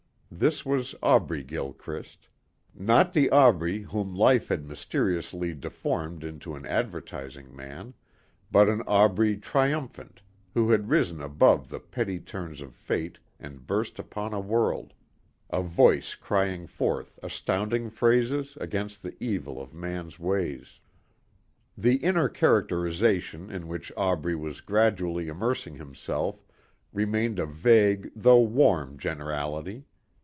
This 0.33 0.65
was 0.65 0.95
Aubrey 1.03 1.43
Gilchrist. 1.43 2.29
Not 2.73 3.13
the 3.13 3.29
Aubrey 3.31 3.79
whom 3.79 4.15
life 4.15 4.47
had 4.47 4.65
mysteriously 4.67 5.53
deformed 5.53 6.23
into 6.23 6.55
an 6.55 6.65
advertising 6.65 7.53
man, 7.53 7.93
but 8.49 8.69
an 8.69 8.81
Aubrey 8.87 9.35
triumphant 9.35 10.21
who 10.53 10.71
had 10.71 10.87
risen 10.89 11.21
above 11.21 11.67
the 11.67 11.81
petty 11.81 12.17
turns 12.17 12.61
of 12.61 12.73
Fate 12.73 13.19
and 13.41 13.67
burst 13.67 13.99
upon 13.99 14.33
a 14.33 14.39
world 14.39 14.93
a 15.49 15.61
voice 15.61 16.15
crying 16.15 16.65
forth 16.65 17.19
astounding 17.21 17.89
phrases 17.89 18.57
against 18.61 19.03
the 19.03 19.21
evil 19.21 19.61
of 19.61 19.73
man's 19.73 20.17
ways. 20.17 20.79
The 21.77 21.97
inner 21.97 22.29
characterization 22.29 23.51
in 23.51 23.67
which 23.67 23.91
Aubrey 23.97 24.37
was 24.37 24.61
gradually 24.61 25.27
immersing 25.27 25.75
himself 25.75 26.41
remained 26.93 27.37
a 27.37 27.45
vague 27.45 28.09
though 28.15 28.39
warm 28.41 28.97
generality. 28.97 29.83